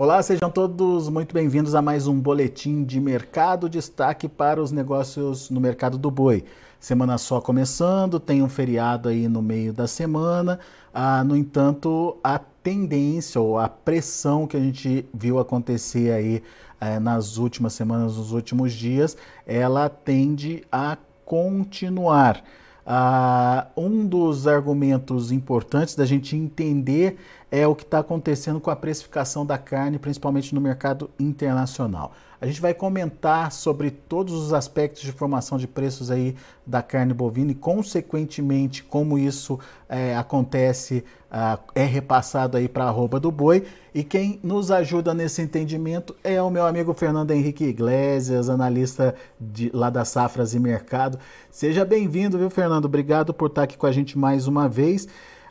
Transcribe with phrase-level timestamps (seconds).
[0.00, 5.50] Olá, sejam todos muito bem-vindos a mais um boletim de mercado, destaque para os negócios
[5.50, 6.44] no mercado do boi.
[6.78, 10.60] Semana só começando, tem um feriado aí no meio da semana.
[10.94, 16.44] Ah, no entanto, a tendência ou a pressão que a gente viu acontecer aí
[16.80, 22.44] eh, nas últimas semanas, nos últimos dias, ela tende a continuar.
[22.90, 27.18] Ah, um dos argumentos importantes da gente entender
[27.50, 32.12] é o que está acontecendo com a precificação da carne, principalmente no mercado internacional.
[32.40, 37.12] A gente vai comentar sobre todos os aspectos de formação de preços aí da carne
[37.12, 43.32] bovina e, consequentemente, como isso é, acontece, uh, é repassado aí para a arroba do
[43.32, 43.66] boi.
[43.92, 49.68] E quem nos ajuda nesse entendimento é o meu amigo Fernando Henrique Iglesias, analista de,
[49.74, 51.18] lá da Safras e Mercado.
[51.50, 52.84] Seja bem-vindo, viu, Fernando?
[52.84, 55.08] Obrigado por estar aqui com a gente mais uma vez.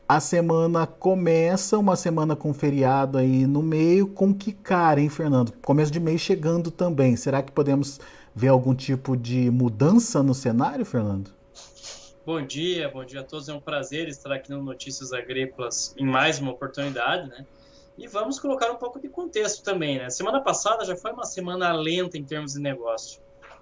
[0.09, 5.51] A semana começa, uma semana com feriado aí no meio, com que cara, hein, Fernando?
[5.61, 7.17] Começo de mês chegando também.
[7.17, 7.99] Será que podemos
[8.33, 11.29] ver algum tipo de mudança no cenário, Fernando?
[12.25, 13.49] Bom dia, bom dia a todos.
[13.49, 17.45] É um prazer estar aqui no Notícias Agrícolas em mais uma oportunidade, né?
[17.97, 20.09] E vamos colocar um pouco de contexto também, né?
[20.09, 23.19] Semana passada já foi uma semana lenta em termos de negócio.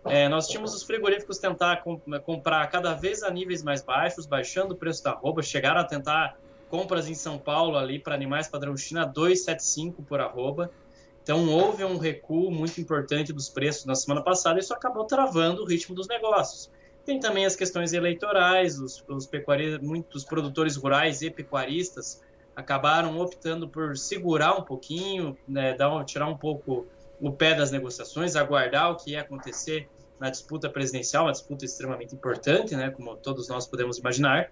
[0.07, 1.83] É, nós tínhamos os frigoríficos tentar
[2.23, 6.37] comprar cada vez a níveis mais baixos, baixando o preço da arroba, chegaram a tentar
[6.69, 10.69] compras em São Paulo ali para animais padrão China 275 por arroba.
[11.23, 15.63] Então houve um recuo muito importante dos preços na semana passada e isso acabou travando
[15.63, 16.69] o ritmo dos negócios.
[17.03, 22.21] Tem também as questões eleitorais, os, os pecuaristas, muitos produtores rurais e pecuaristas
[22.55, 26.85] acabaram optando por segurar um pouquinho, né, dar tirar um pouco
[27.19, 32.15] o pé das negociações, aguardar o que ia acontecer na disputa presidencial, uma disputa extremamente
[32.15, 34.51] importante, né, como todos nós podemos imaginar.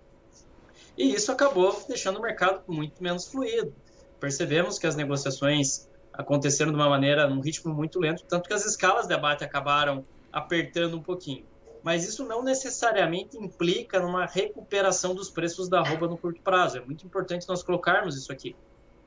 [0.98, 3.74] E isso acabou deixando o mercado muito menos fluido.
[4.20, 8.66] Percebemos que as negociações aconteceram de uma maneira, num ritmo muito lento, tanto que as
[8.66, 11.46] escalas de abate acabaram apertando um pouquinho.
[11.82, 16.78] Mas isso não necessariamente implica numa recuperação dos preços da roupa no curto prazo.
[16.78, 18.56] É muito importante nós colocarmos isso aqui.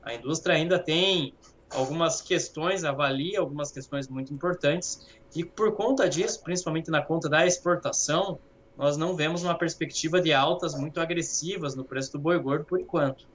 [0.03, 1.33] A indústria ainda tem
[1.69, 7.45] algumas questões, avalia algumas questões muito importantes, e por conta disso, principalmente na conta da
[7.45, 8.39] exportação,
[8.77, 12.79] nós não vemos uma perspectiva de altas muito agressivas no preço do boi gordo por
[12.79, 13.25] enquanto.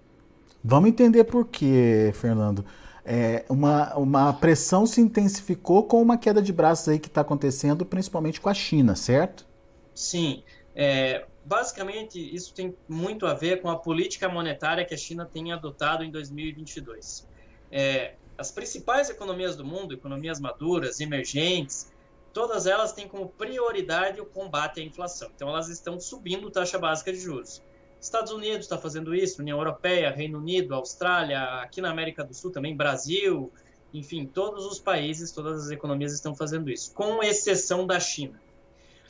[0.63, 2.65] Vamos entender por quê, Fernando.
[3.05, 7.85] É, uma, uma pressão se intensificou com uma queda de braços aí que está acontecendo,
[7.85, 9.45] principalmente com a China, certo?
[9.93, 10.45] Sim.
[10.75, 15.53] É, basicamente, isso tem muito a ver com a política monetária que a China tem
[15.53, 17.27] adotado em 2022.
[17.73, 21.93] É, as principais economias do mundo, economias maduras, emergentes,
[22.33, 25.31] todas elas têm como prioridade o combate à inflação.
[25.35, 27.63] Então, elas estão subindo taxa básica de juros.
[28.01, 32.51] Estados Unidos está fazendo isso, União Europeia, Reino Unido, Austrália, aqui na América do Sul
[32.51, 33.53] também, Brasil,
[33.95, 38.41] enfim, todos os países, todas as economias estão fazendo isso, com exceção da China.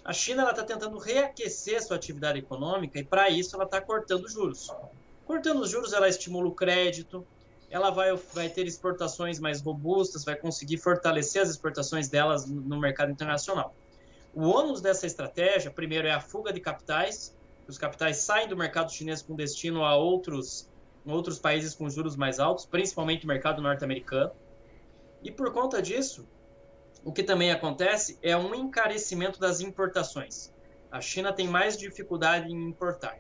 [0.05, 4.69] A China está tentando reaquecer sua atividade econômica e, para isso, ela está cortando juros.
[5.25, 7.25] Cortando os juros, ela estimula o crédito,
[7.73, 13.11] ela vai, vai ter exportações mais robustas, vai conseguir fortalecer as exportações delas no mercado
[13.11, 13.75] internacional.
[14.35, 17.35] O ônus dessa estratégia, primeiro, é a fuga de capitais.
[17.67, 20.69] Os capitais saem do mercado chinês com destino a outros,
[21.07, 24.33] outros países com juros mais altos, principalmente o mercado norte-americano.
[25.23, 26.29] E por conta disso,
[27.03, 30.53] o que também acontece é um encarecimento das importações.
[30.91, 33.19] A China tem mais dificuldade em importar.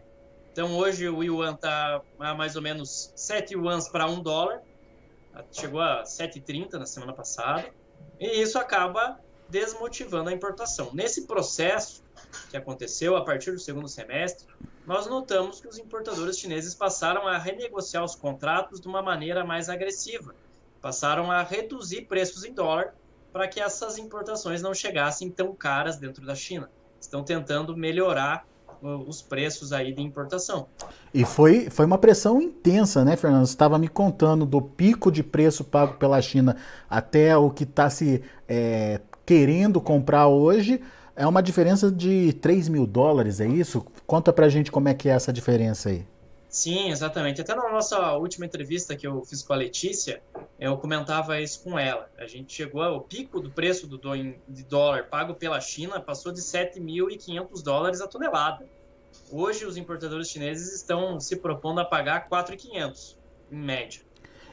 [0.52, 4.60] Então hoje o yuan está a mais ou menos 7 yuans para 1 dólar,
[5.50, 7.72] chegou a 7,30 na semana passada,
[8.20, 9.18] e isso acaba
[9.48, 10.90] desmotivando a importação.
[10.92, 12.04] Nesse processo
[12.50, 14.46] que aconteceu a partir do segundo semestre,
[14.86, 19.70] nós notamos que os importadores chineses passaram a renegociar os contratos de uma maneira mais
[19.70, 20.34] agressiva,
[20.82, 22.94] passaram a reduzir preços em dólar
[23.32, 26.70] para que essas importações não chegassem tão caras dentro da China.
[27.00, 28.44] Estão tentando melhorar
[28.80, 30.66] os preços aí de importação.
[31.12, 33.46] E foi, foi uma pressão intensa, né, Fernando?
[33.46, 36.56] Você estava me contando do pico de preço pago pela China
[36.88, 40.80] até o que está se é, querendo comprar hoje.
[41.14, 43.84] É uma diferença de 3 mil dólares, é isso?
[44.06, 46.06] Conta pra gente como é que é essa diferença aí.
[46.52, 47.40] Sim, exatamente.
[47.40, 50.22] Até na nossa última entrevista que eu fiz com a Letícia,
[50.60, 52.10] eu comentava isso com ela.
[52.18, 53.98] A gente chegou ao pico do preço do
[54.46, 58.66] de dólar pago pela China, passou de 7.500 dólares a tonelada.
[59.30, 63.16] Hoje, os importadores chineses estão se propondo a pagar 4.500,
[63.50, 64.02] em média.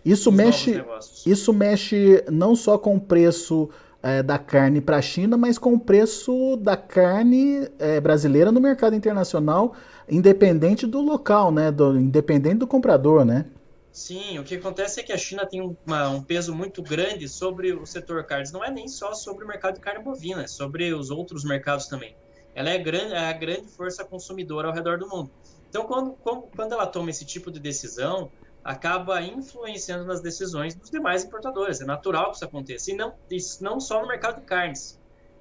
[0.04, 0.82] Isso mexe,
[1.26, 3.70] isso mexe não só com o preço
[4.02, 8.62] é, da carne para a China, mas com o preço da carne é, brasileira no
[8.62, 9.76] mercado internacional,
[10.10, 11.72] independente do local, né?
[11.72, 13.46] Do, independente do comprador, né?
[13.92, 17.74] Sim, o que acontece é que a China tem uma, um peso muito grande sobre
[17.74, 18.52] o setor carnes.
[18.52, 21.88] Não é nem só sobre o mercado de carne bovina, é sobre os outros mercados
[21.88, 22.16] também.
[22.54, 25.32] Ela é, grande, é a grande força consumidora ao redor do mundo.
[25.70, 28.32] Então, quando, quando ela toma esse tipo de decisão,
[28.64, 31.82] acaba influenciando nas decisões dos demais importadores.
[31.82, 32.92] É natural que isso aconteça.
[32.92, 34.99] E não, isso não só no mercado de carnes.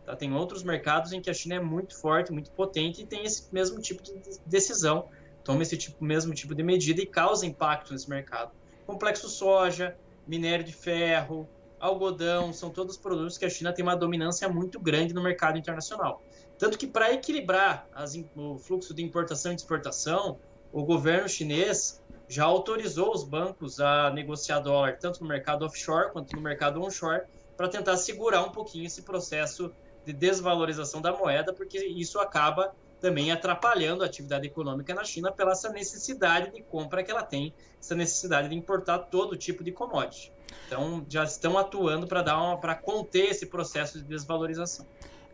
[0.08, 0.16] Tá?
[0.16, 3.52] Tem outros mercados em que a China é muito forte, muito potente e tem esse
[3.52, 4.14] mesmo tipo de
[4.46, 5.06] decisão
[5.44, 8.52] toma esse tipo, mesmo tipo de medida e causa impacto nesse mercado.
[8.86, 9.96] Complexo soja,
[10.26, 11.48] minério de ferro,
[11.80, 16.22] algodão, são todos produtos que a China tem uma dominância muito grande no mercado internacional.
[16.58, 20.38] Tanto que para equilibrar as, o fluxo de importação e exportação,
[20.70, 26.36] o governo chinês já autorizou os bancos a negociar dólar tanto no mercado offshore quanto
[26.36, 27.22] no mercado onshore
[27.56, 29.72] para tentar segurar um pouquinho esse processo
[30.04, 35.52] de desvalorização da moeda, porque isso acaba também atrapalhando a atividade econômica na China pela
[35.52, 40.32] essa necessidade de compra que ela tem, essa necessidade de importar todo tipo de commodity.
[40.66, 44.84] Então, já estão atuando para dar para conter esse processo de desvalorização.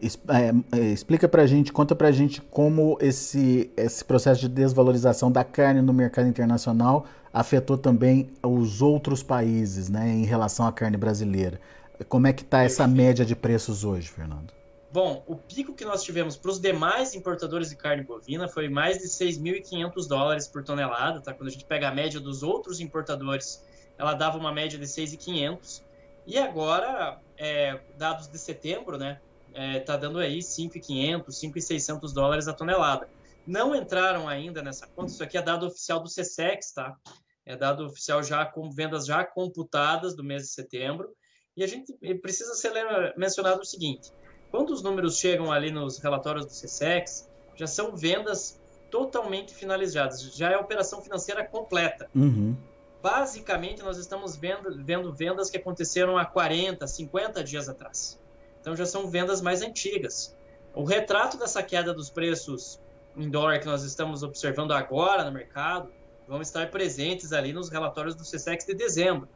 [0.02, 4.48] É, é, explica para a gente, conta para a gente como esse, esse processo de
[4.48, 10.72] desvalorização da carne no mercado internacional afetou também os outros países, né, em relação à
[10.72, 11.60] carne brasileira.
[12.08, 14.52] Como é que está essa média de preços hoje, Fernando?
[14.94, 18.98] Bom, o pico que nós tivemos para os demais importadores de carne bovina foi mais
[18.98, 21.34] de 6.500 dólares por tonelada, tá?
[21.34, 23.64] Quando a gente pega a média dos outros importadores,
[23.98, 25.82] ela dava uma média de 6.500.
[26.26, 29.20] E agora, é, dados de setembro, né,
[29.52, 33.08] é, tá dando aí 5.500, 5.600 dólares a tonelada.
[33.46, 36.96] Não entraram ainda nessa conta, isso aqui é dado oficial do CSEX, tá?
[37.44, 41.14] É dado oficial já com vendas já computadas do mês de setembro.
[41.56, 42.72] E a gente precisa ser
[43.16, 44.12] mencionado o seguinte:
[44.50, 48.60] quando os números chegam ali nos relatórios do CSEX, já são vendas
[48.90, 52.08] totalmente finalizadas, já é operação financeira completa.
[52.14, 52.56] Uhum.
[53.02, 58.18] Basicamente, nós estamos vendo, vendo vendas que aconteceram há 40, 50 dias atrás.
[58.60, 60.34] Então, já são vendas mais antigas.
[60.74, 62.80] O retrato dessa queda dos preços
[63.16, 65.90] em dólar que nós estamos observando agora no mercado
[66.26, 69.28] vão estar presentes ali nos relatórios do CSEX de dezembro.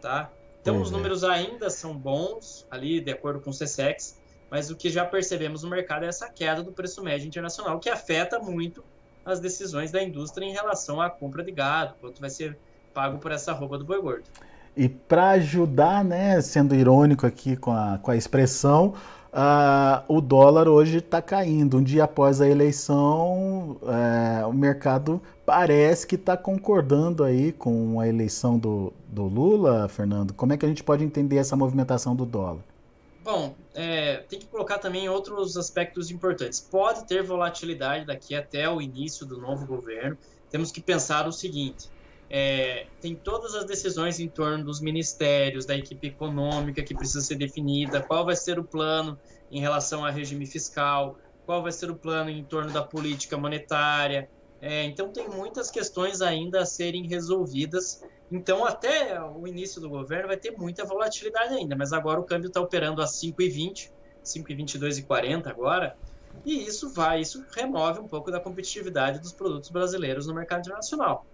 [0.00, 0.30] Tá?
[0.68, 4.18] Então, os números ainda são bons, ali, de acordo com o CSEX,
[4.50, 7.88] mas o que já percebemos no mercado é essa queda do preço médio internacional, que
[7.88, 8.82] afeta muito
[9.24, 12.58] as decisões da indústria em relação à compra de gado, quanto vai ser
[12.92, 14.24] pago por essa roupa do boi gordo.
[14.76, 18.94] E para ajudar, né, sendo irônico aqui com a, com a expressão,
[19.32, 21.78] uh, o dólar hoje está caindo.
[21.78, 28.08] Um dia após a eleição, uh, o mercado parece que está concordando aí com a
[28.08, 30.34] eleição do, do Lula, Fernando.
[30.34, 32.62] Como é que a gente pode entender essa movimentação do dólar?
[33.22, 36.60] Bom, é, tem que colocar também outros aspectos importantes.
[36.60, 40.16] Pode ter volatilidade daqui até o início do novo governo.
[40.48, 41.88] Temos que pensar o seguinte:
[42.28, 47.36] é, tem todas as decisões em torno dos ministérios, da equipe econômica que precisa ser
[47.36, 49.18] definida, qual vai ser o plano
[49.50, 54.28] em relação ao regime fiscal, qual vai ser o plano em torno da política monetária.
[54.60, 58.00] É, então, tem muitas questões ainda a serem resolvidas
[58.30, 62.48] então, até o início do governo vai ter muita volatilidade ainda, mas agora o câmbio
[62.48, 63.90] está operando a 5,20,
[64.24, 65.96] 5,22,40 agora,
[66.44, 71.24] e isso vai, isso remove um pouco da competitividade dos produtos brasileiros no mercado internacional.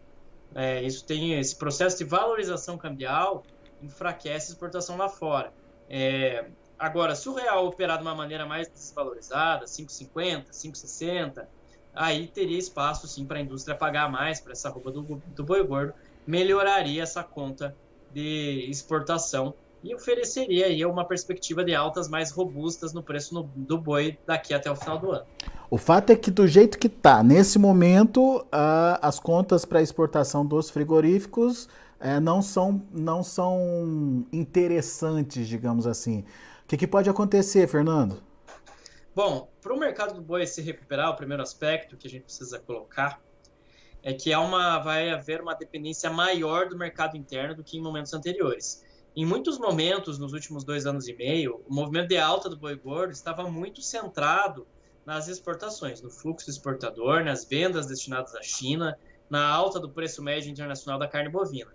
[0.55, 3.43] É, isso tem esse processo de valorização cambial
[3.83, 5.53] enfraquece a exportação lá fora.
[5.89, 6.47] É,
[6.79, 11.47] agora, se o real operar de uma maneira mais desvalorizada, 5,50, 5,60,
[11.95, 15.63] aí teria espaço sim para a indústria pagar mais para essa roupa do, do boi
[15.65, 15.95] gordo
[16.27, 17.77] melhoraria essa conta
[18.13, 23.79] de exportação e ofereceria aí uma perspectiva de altas mais robustas no preço no, do
[23.79, 25.27] boi daqui até o final do ano.
[25.71, 30.45] O fato é que do jeito que está, nesse momento, uh, as contas para exportação
[30.47, 31.65] dos frigoríficos
[32.01, 36.25] uh, não, são, não são interessantes, digamos assim.
[36.65, 38.23] O que, que pode acontecer, Fernando?
[39.15, 42.59] Bom, para o mercado do boi se recuperar, o primeiro aspecto que a gente precisa
[42.59, 43.21] colocar
[44.03, 47.81] é que há uma, vai haver uma dependência maior do mercado interno do que em
[47.81, 48.85] momentos anteriores.
[49.15, 52.75] Em muitos momentos, nos últimos dois anos e meio, o movimento de alta do boi
[52.77, 54.67] gordo estava muito centrado
[55.05, 60.51] nas exportações, no fluxo exportador, nas vendas destinadas à China, na alta do preço médio
[60.51, 61.71] internacional da carne bovina.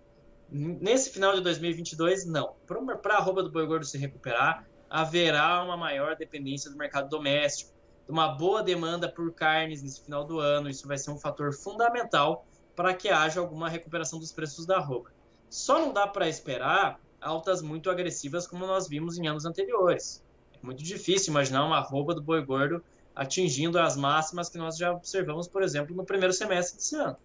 [0.50, 2.56] Nesse final de 2022, não.
[2.66, 7.72] Para a arroba do boi gordo se recuperar, haverá uma maior dependência do mercado doméstico,
[8.10, 10.70] uma boa demanda por carnes nesse final do ano.
[10.70, 15.12] Isso vai ser um fator fundamental para que haja alguma recuperação dos preços da arroba.
[15.50, 20.24] Só não dá para esperar altas muito agressivas como nós vimos em anos anteriores.
[20.54, 22.84] É muito difícil imaginar uma arroba do boi gordo
[23.16, 27.18] atingindo as máximas que nós já observamos, por exemplo, no primeiro semestre desse ano.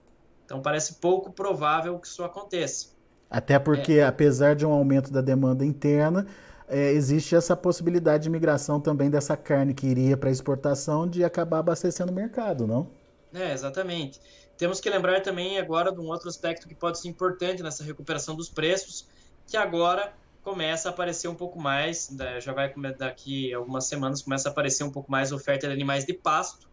[0.44, 2.88] Então parece pouco provável que isso aconteça.
[3.30, 4.04] Até porque, é.
[4.04, 6.26] apesar de um aumento da demanda interna,
[6.68, 11.58] é, existe essa possibilidade de migração também dessa carne que iria para exportação de acabar
[11.58, 12.88] abastecendo o mercado, não?
[13.32, 14.20] É, exatamente.
[14.56, 18.34] Temos que lembrar também agora de um outro aspecto que pode ser importante nessa recuperação
[18.34, 19.06] dos preços,
[19.52, 24.48] que agora começa a aparecer um pouco mais, né, já vai daqui algumas semanas, começa
[24.48, 26.70] a aparecer um pouco mais oferta de animais de pasto,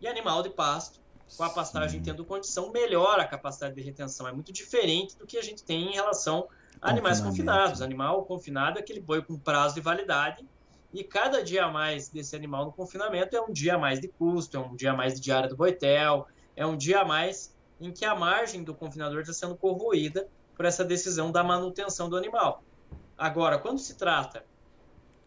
[0.00, 1.00] e animal de pasto
[1.36, 2.04] com a pastagem Sim.
[2.04, 4.26] tendo condição, melhora a capacidade de retenção.
[4.26, 6.48] É muito diferente do que a gente tem em relação
[6.80, 7.82] a animais confinados.
[7.82, 10.48] Animal confinado é aquele boi com prazo de validade,
[10.94, 14.08] e cada dia a mais desse animal no confinamento é um dia a mais de
[14.08, 16.26] custo, é um dia a mais de diária do boitel,
[16.56, 20.26] é um dia a mais em que a margem do confinador está sendo corroída
[20.56, 22.62] por essa decisão da manutenção do animal.
[23.16, 24.44] Agora, quando se trata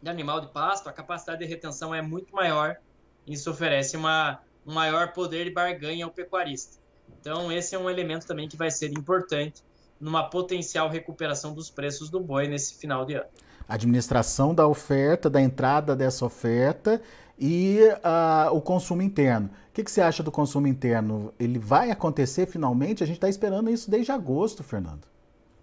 [0.01, 2.77] de animal de pasto, a capacidade de retenção é muito maior,
[3.25, 6.77] e isso oferece uma um maior poder de barganha ao pecuarista.
[7.21, 9.63] Então, esse é um elemento também que vai ser importante
[9.99, 13.25] numa potencial recuperação dos preços do boi nesse final de ano.
[13.67, 17.01] Administração da oferta, da entrada dessa oferta
[17.39, 19.47] e uh, o consumo interno.
[19.47, 21.33] O que, que, você acha do consumo interno?
[21.39, 23.03] Ele vai acontecer finalmente?
[23.03, 25.07] A gente está esperando isso desde agosto, Fernando.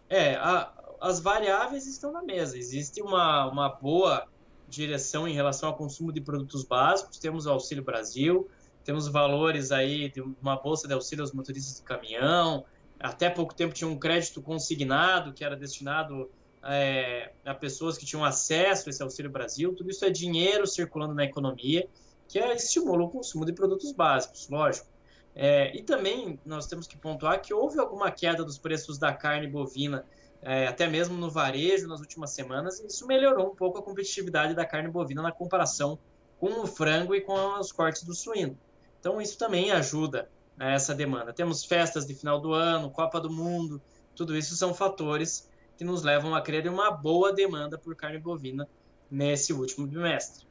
[0.08, 2.56] É, a, as variáveis estão na mesa.
[2.56, 4.26] Existe uma, uma boa
[4.68, 7.18] direção em relação ao consumo de produtos básicos.
[7.18, 8.48] Temos o Auxílio Brasil,
[8.84, 12.64] temos valores aí de uma bolsa de auxílio aos motoristas de caminhão.
[12.98, 16.30] Até pouco tempo tinha um crédito consignado que era destinado
[16.62, 19.74] é, a pessoas que tinham acesso a esse Auxílio Brasil.
[19.74, 21.88] Tudo isso é dinheiro circulando na economia
[22.28, 24.88] que é, estimula o consumo de produtos básicos, lógico.
[25.34, 29.48] É, e também nós temos que pontuar que houve alguma queda dos preços da carne
[29.48, 30.04] bovina,
[30.40, 34.54] é, até mesmo no varejo nas últimas semanas, e isso melhorou um pouco a competitividade
[34.54, 35.98] da carne bovina na comparação
[36.38, 38.56] com o frango e com os cortes do suíno.
[39.00, 41.32] Então, isso também ajuda a essa demanda.
[41.32, 43.80] Temos festas de final do ano, Copa do Mundo,
[44.14, 48.18] tudo isso são fatores que nos levam a crer em uma boa demanda por carne
[48.18, 48.68] bovina
[49.10, 50.46] nesse último bimestre.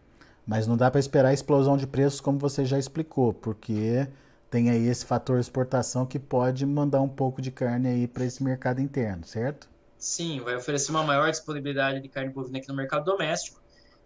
[0.45, 4.07] Mas não dá para esperar a explosão de preços como você já explicou, porque
[4.53, 8.43] tem aí esse fator exportação que pode mandar um pouco de carne aí para esse
[8.43, 9.67] mercado interno, certo?
[9.97, 13.59] Sim, vai oferecer uma maior disponibilidade de carne bovina aqui no mercado doméstico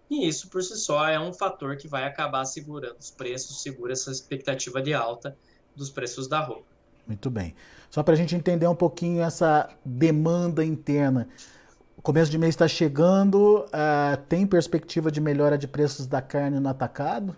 [0.10, 3.92] e isso por si só é um fator que vai acabar segurando os preços, segura
[3.92, 5.36] essa expectativa de alta
[5.76, 6.64] dos preços da roupa.
[7.06, 7.54] Muito bem.
[7.92, 11.28] Só para a gente entender um pouquinho essa demanda interna.
[11.98, 16.58] O começo de mês está chegando, uh, tem perspectiva de melhora de preços da carne
[16.58, 17.36] no atacado?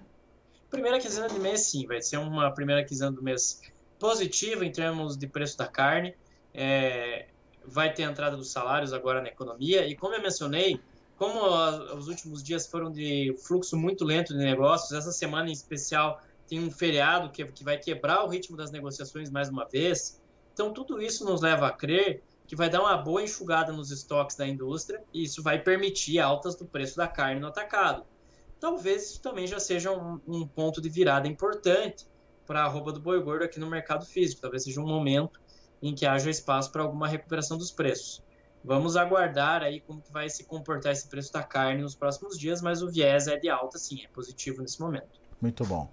[0.70, 3.62] Primeira quinzena de mês, sim, vai ser uma primeira quinzena do mês
[3.98, 6.16] positiva em termos de preço da carne.
[6.54, 7.28] É,
[7.66, 10.80] vai ter a entrada dos salários agora na economia, e como eu mencionei,
[11.18, 11.42] como
[11.96, 16.60] os últimos dias foram de fluxo muito lento de negócios, essa semana em especial tem
[16.60, 20.20] um feriado que, que vai quebrar o ritmo das negociações mais uma vez.
[20.54, 24.36] Então, tudo isso nos leva a crer que vai dar uma boa enxugada nos estoques
[24.36, 28.04] da indústria e isso vai permitir altas do preço da carne no atacado.
[28.60, 32.06] Talvez isso também já seja um, um ponto de virada importante
[32.46, 34.42] para a roupa do boi gordo aqui no mercado físico.
[34.42, 35.40] Talvez seja um momento
[35.82, 38.22] em que haja espaço para alguma recuperação dos preços.
[38.64, 42.62] Vamos aguardar aí como que vai se comportar esse preço da carne nos próximos dias,
[42.62, 45.20] mas o viés é de alta sim, é positivo nesse momento.
[45.42, 45.90] Muito bom.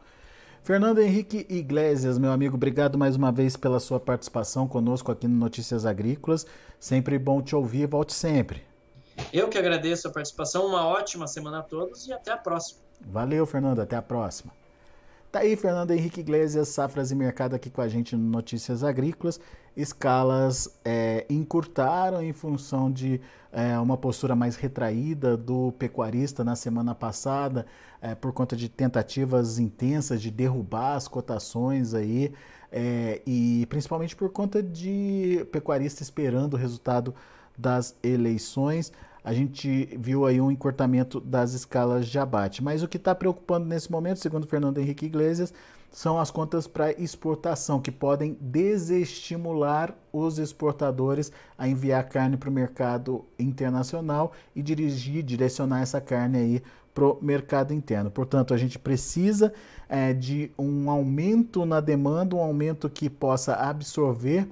[0.64, 5.36] Fernando Henrique Iglesias, meu amigo, obrigado mais uma vez pela sua participação conosco aqui no
[5.36, 6.44] Notícias Agrícolas.
[6.80, 8.65] Sempre bom te ouvir, volte sempre.
[9.32, 12.80] Eu que agradeço a participação, uma ótima semana a todos e até a próxima.
[13.00, 14.52] Valeu, Fernando, até a próxima.
[15.30, 19.38] Tá aí Fernando Henrique Iglesias, Safras e Mercado aqui com a gente no Notícias Agrícolas.
[19.76, 23.20] Escalas é, encurtaram em função de
[23.52, 27.66] é, uma postura mais retraída do pecuarista na semana passada,
[28.00, 32.32] é, por conta de tentativas intensas de derrubar as cotações aí,
[32.72, 37.14] é, e principalmente por conta de pecuarista esperando o resultado
[37.58, 38.92] das eleições
[39.26, 42.62] a gente viu aí um encurtamento das escalas de abate.
[42.62, 45.52] Mas o que está preocupando nesse momento, segundo Fernando Henrique Iglesias,
[45.90, 52.52] são as contas para exportação, que podem desestimular os exportadores a enviar carne para o
[52.52, 56.62] mercado internacional e dirigir, direcionar essa carne aí
[56.94, 58.12] para o mercado interno.
[58.12, 59.52] Portanto, a gente precisa
[59.88, 64.46] é, de um aumento na demanda, um aumento que possa absorver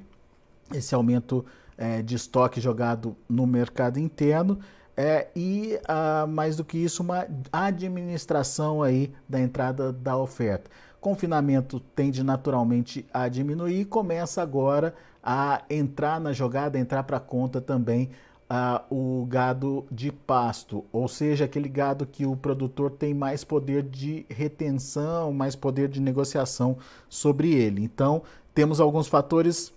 [0.75, 1.45] esse aumento
[1.77, 4.59] é, de estoque jogado no mercado interno
[4.97, 10.71] é, e, ah, mais do que isso, uma administração aí da entrada da oferta.
[11.01, 17.61] Confinamento tende naturalmente a diminuir e começa agora a entrar na jogada, entrar para conta
[17.61, 18.11] também
[18.49, 23.83] ah, o gado de pasto, ou seja, aquele gado que o produtor tem mais poder
[23.83, 26.77] de retenção, mais poder de negociação
[27.09, 27.83] sobre ele.
[27.83, 28.23] Então,
[28.55, 29.73] temos alguns fatores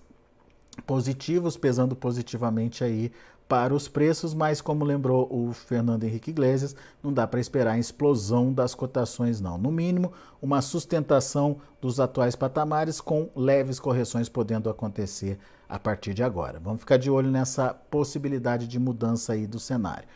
[0.86, 3.12] positivos, pesando positivamente aí
[3.48, 7.80] para os preços, mas como lembrou o Fernando Henrique Iglesias, não dá para esperar a
[7.80, 9.58] explosão das cotações não.
[9.58, 16.24] No mínimo, uma sustentação dos atuais patamares com leves correções podendo acontecer a partir de
[16.24, 16.60] agora.
[16.60, 20.08] Vamos ficar de olho nessa possibilidade de mudança aí do cenário.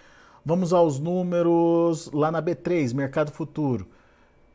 [0.46, 3.88] Vamos aos números lá na B3, Mercado Futuro.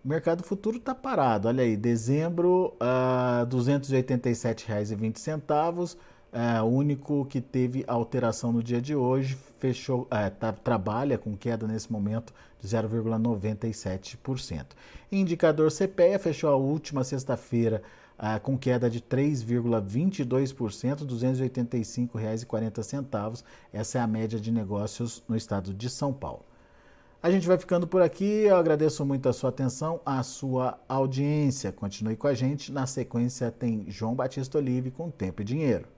[0.06, 1.48] O mercado futuro está parado.
[1.48, 5.96] Olha aí, dezembro, uh, R$ 287,20.
[6.32, 11.36] É, o único que teve alteração no dia de hoje fechou, é, tá, trabalha com
[11.36, 14.66] queda nesse momento de 0,97%.
[15.10, 17.82] Indicador CPEA fechou a última sexta-feira
[18.16, 23.42] é, com queda de 3,22%, R$ 285,40.
[23.72, 26.44] Essa é a média de negócios no estado de São Paulo.
[27.26, 28.44] A gente vai ficando por aqui.
[28.44, 31.72] Eu agradeço muito a sua atenção, a sua audiência.
[31.72, 32.70] Continue com a gente.
[32.70, 35.88] Na sequência tem João Batista Olive com Tempo e Dinheiro.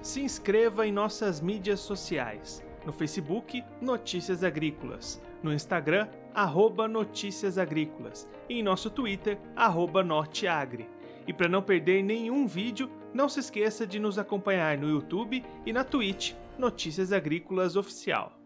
[0.00, 2.62] Se inscreva em nossas mídias sociais.
[2.86, 5.20] No Facebook, Notícias Agrícolas.
[5.42, 8.28] No Instagram, arroba Notícias Agrícolas.
[8.48, 10.88] E em nosso Twitter, arroba Norteagri.
[11.26, 15.72] E para não perder nenhum vídeo, não se esqueça de nos acompanhar no YouTube e
[15.72, 18.39] na Twitch, Notícias Agrícolas Oficial.